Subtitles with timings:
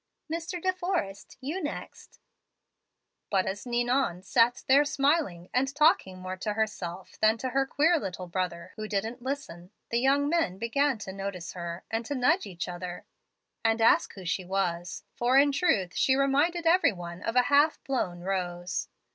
[0.33, 0.59] "Mr.
[0.59, 2.19] De Forrest, you next."
[3.29, 7.99] "But as Ninon sat there smiling and talking more to herself than to her queer
[7.99, 12.47] little brother, who didn't listen, the young men began to notice her, and to nudge
[12.47, 13.05] each other
[13.63, 17.79] and ask who she was; for in truth she reminded every one of a half
[17.83, 18.87] blown rose.